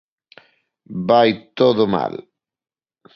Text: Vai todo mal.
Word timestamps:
Vai 1.07 1.29
todo 1.59 1.85
mal. 1.95 2.13